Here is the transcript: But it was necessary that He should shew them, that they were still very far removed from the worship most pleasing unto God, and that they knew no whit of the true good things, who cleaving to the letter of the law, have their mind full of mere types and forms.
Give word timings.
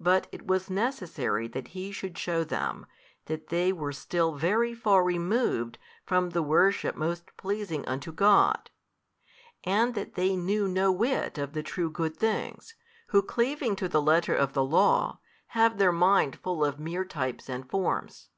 But 0.00 0.28
it 0.32 0.46
was 0.46 0.70
necessary 0.70 1.46
that 1.46 1.68
He 1.76 1.92
should 1.92 2.16
shew 2.16 2.42
them, 2.42 2.86
that 3.26 3.48
they 3.48 3.70
were 3.70 3.92
still 3.92 4.32
very 4.32 4.72
far 4.72 5.04
removed 5.04 5.76
from 6.06 6.30
the 6.30 6.42
worship 6.42 6.96
most 6.96 7.36
pleasing 7.36 7.84
unto 7.86 8.12
God, 8.12 8.70
and 9.62 9.94
that 9.94 10.14
they 10.14 10.36
knew 10.36 10.66
no 10.68 10.90
whit 10.90 11.36
of 11.36 11.52
the 11.52 11.62
true 11.62 11.90
good 11.90 12.16
things, 12.16 12.74
who 13.08 13.20
cleaving 13.20 13.76
to 13.76 13.90
the 13.90 14.00
letter 14.00 14.34
of 14.34 14.54
the 14.54 14.64
law, 14.64 15.20
have 15.48 15.76
their 15.76 15.92
mind 15.92 16.36
full 16.36 16.64
of 16.64 16.80
mere 16.80 17.04
types 17.04 17.50
and 17.50 17.68
forms. 17.68 18.30